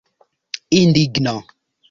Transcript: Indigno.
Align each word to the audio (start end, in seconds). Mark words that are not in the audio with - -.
Indigno. 0.79 1.35